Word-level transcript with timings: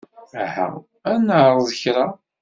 Aha 0.43 0.67
ad 1.11 1.17
neɛreḍ 1.25 1.69
kra. 1.81 2.05